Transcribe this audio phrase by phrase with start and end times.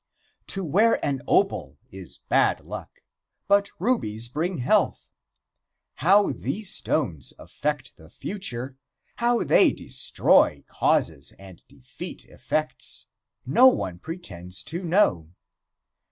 [0.47, 3.01] To wear an opal is bad luck,
[3.47, 5.11] but rubies bring health.
[5.97, 8.77] How these stones affect the future,
[9.17, 13.09] how they destroy causes and defeat effects,
[13.45, 15.29] no one pretends to know.